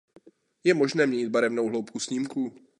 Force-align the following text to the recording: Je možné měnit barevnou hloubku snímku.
Je 0.63 0.73
možné 0.73 1.07
měnit 1.07 1.29
barevnou 1.29 1.69
hloubku 1.69 1.99
snímku. 1.99 2.51